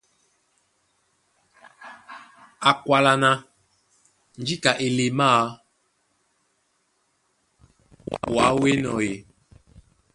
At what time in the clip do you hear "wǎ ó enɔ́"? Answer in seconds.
8.35-8.95